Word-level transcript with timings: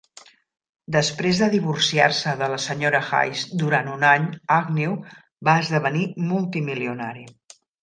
Després 0.93 1.41
de 1.41 1.49
divorciar-se 1.55 2.33
de 2.39 2.47
la 2.53 2.57
Sra. 2.63 3.03
Hayes 3.19 3.45
durant 3.65 3.93
un 3.97 4.07
any, 4.15 4.27
Agnew 4.57 4.97
va 5.51 5.57
esdevenir 5.67 6.11
multimilionari. 6.35 7.31